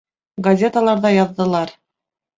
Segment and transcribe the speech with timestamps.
[0.47, 1.75] Газеталарҙа яҙҙылар.